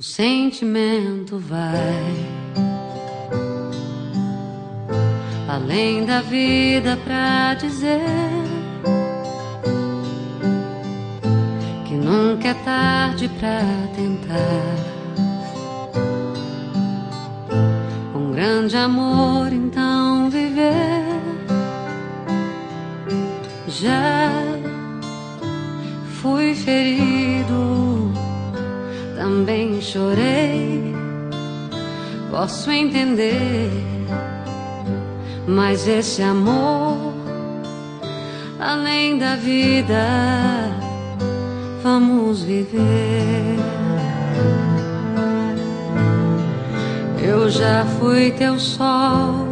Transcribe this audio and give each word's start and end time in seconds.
O 0.00 0.02
sentimento 0.04 1.40
vai 1.40 2.14
além 5.48 6.06
da 6.06 6.20
vida 6.20 6.96
pra 7.02 7.54
dizer 7.54 7.98
que 11.84 11.94
nunca 11.94 12.46
é 12.46 12.54
tarde 12.54 13.28
pra 13.40 13.58
tentar. 13.96 14.76
Um 18.14 18.30
grande 18.30 18.76
amor, 18.76 19.52
então 19.52 20.30
viver 20.30 21.02
já 23.66 24.30
fui 26.22 26.54
ferido 26.54 27.87
também 29.28 29.78
chorei. 29.82 30.96
Posso 32.30 32.70
entender, 32.70 33.70
mas 35.46 35.86
esse 35.86 36.22
amor, 36.22 37.12
além 38.58 39.18
da 39.18 39.36
vida, 39.36 40.02
vamos 41.82 42.42
viver. 42.42 43.58
Eu 47.22 47.50
já 47.50 47.84
fui 47.98 48.30
teu 48.30 48.58
sol, 48.58 49.46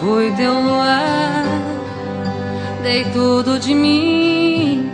fui 0.00 0.30
teu 0.32 0.52
luar, 0.52 1.44
dei 2.82 3.04
tudo 3.06 3.58
de 3.58 3.74
mim 3.74 4.90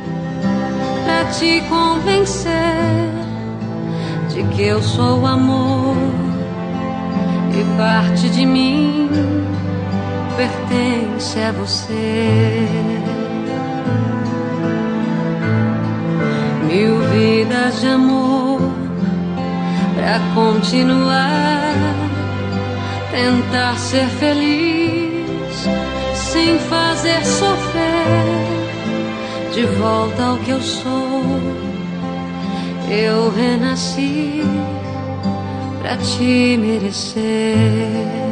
pra 1.05 1.25
te 1.33 1.61
convencer 1.69 3.10
de 4.33 4.43
que 4.55 4.63
eu 4.63 4.83
sou 4.83 5.27
amor 5.27 5.97
e 7.53 7.77
parte 7.77 8.29
de 8.31 8.47
mim 8.47 9.09
pertence 10.37 11.39
a 11.41 11.53
você. 11.53 12.67
Mil 16.67 16.99
vidas 17.11 17.81
de 17.81 17.89
amor 17.89 18.61
pra 19.97 20.21
continuar, 20.35 21.75
tentar 23.11 23.77
ser 23.77 24.07
feliz 24.07 25.69
sem 26.15 26.59
fazer 26.59 27.25
sofrer. 27.25 28.61
De 29.53 29.67
volta 29.67 30.23
ao 30.23 30.37
que 30.39 30.51
eu 30.51 30.61
sou 30.61 31.80
eu 32.91 33.31
renasci 33.31 34.43
pra 35.81 35.97
te 35.97 36.57
merecer. 36.57 38.30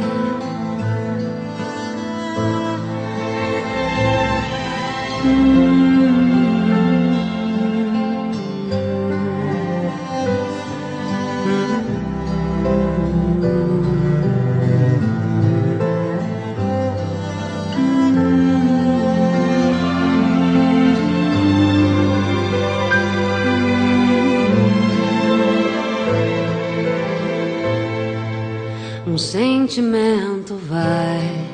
Um 29.09 29.17
sentimento 29.17 30.55
vai 30.69 31.47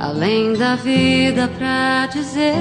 além 0.00 0.54
da 0.54 0.74
vida 0.74 1.50
pra 1.58 2.06
dizer 2.06 2.54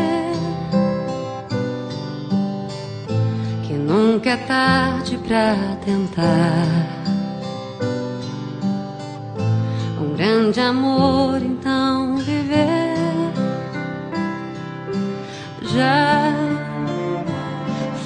que 3.64 3.72
nunca 3.72 4.32
é 4.32 4.38
tarde 4.38 5.18
pra 5.26 5.56
tentar. 5.86 6.68
Um 10.02 10.14
grande 10.14 10.60
amor 10.60 11.42
então 11.42 12.18
viver 12.18 13.32
já 15.74 16.34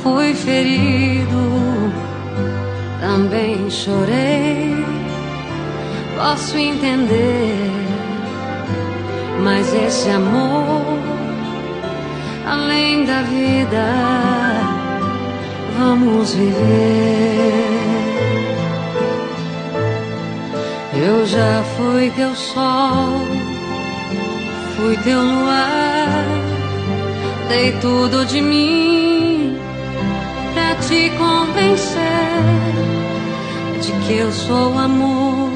fui 0.04 0.36
ferido 0.36 1.51
também 3.12 3.70
chorei. 3.70 4.74
Posso 6.16 6.58
entender, 6.58 7.70
mas 9.44 9.74
esse 9.74 10.10
amor, 10.10 10.98
além 12.48 13.06
da 13.06 13.22
vida, 13.24 13.86
vamos 15.78 16.34
viver. 16.34 17.52
Eu 21.06 21.26
já 21.26 21.64
fui 21.76 22.12
teu 22.12 22.34
sol, 22.34 23.28
fui 24.78 24.96
teu 24.98 25.22
luar, 25.22 26.26
dei 27.50 27.74
tudo 27.82 28.26
de 28.26 28.42
mim 28.42 29.58
pra 30.54 30.76
te 30.76 31.10
convencer 31.18 32.91
de 33.82 33.92
que 34.06 34.14
eu 34.14 34.32
sou 34.32 34.78
amor 34.78 35.50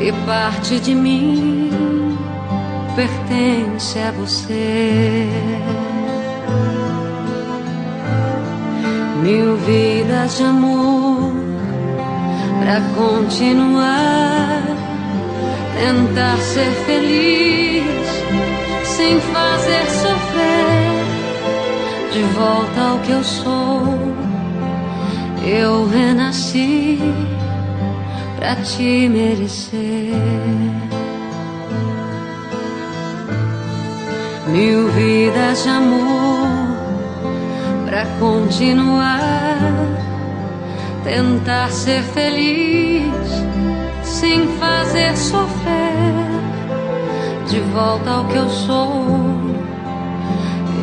e 0.00 0.12
parte 0.26 0.78
de 0.78 0.94
mim 0.94 1.70
pertence 2.94 3.98
a 3.98 4.10
você. 4.12 5.26
Mil 9.22 9.56
vidas 9.56 10.36
de 10.36 10.42
amor 10.44 11.32
pra 12.60 12.82
continuar, 12.94 14.62
tentar 15.78 16.36
ser 16.36 16.70
feliz 16.84 17.84
sem 18.84 19.18
fazer 19.20 19.86
sofrer. 19.86 21.04
De 22.12 22.22
volta 22.34 22.80
ao 22.80 22.98
que 22.98 23.10
eu 23.10 23.24
sou 23.24 24.33
eu 25.46 25.86
renasci 25.86 26.98
pra 28.36 28.56
te 28.56 29.08
merecer. 29.08 30.14
Mil 34.48 34.88
vidas 34.88 35.62
de 35.62 35.68
amor 35.68 36.48
pra 37.86 38.06
continuar, 38.18 39.58
tentar 41.02 41.70
ser 41.70 42.02
feliz 42.02 43.12
sem 44.02 44.46
fazer 44.58 45.16
sofrer. 45.16 45.84
De 47.48 47.60
volta 47.60 48.10
ao 48.10 48.24
que 48.24 48.36
eu 48.36 48.48
sou, 48.48 48.96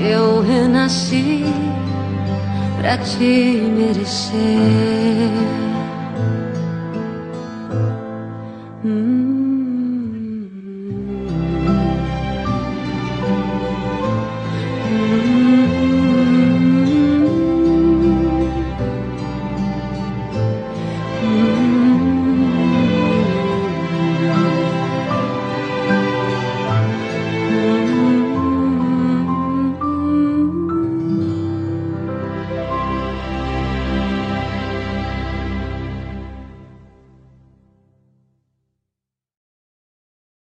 eu 0.02 0.42
renasci 0.42 1.46
pra 2.82 2.98
te 2.98 3.62
merecer. 3.78 5.71